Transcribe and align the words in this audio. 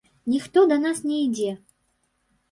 Ніхто 0.33 0.61
да 0.71 0.77
нас 0.85 1.01
не 1.09 1.17
ідзе. 1.25 1.51